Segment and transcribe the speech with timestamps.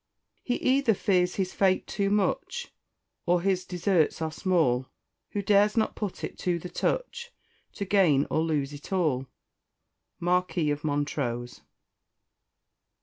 [0.41, 2.73] "He either fears his fate too much,
[3.27, 4.87] Or his deserts are small,
[5.33, 7.31] Who dares not put it to the touch,
[7.73, 9.27] To gain or lose it all."
[10.19, 11.61] _Marquis of Montrose.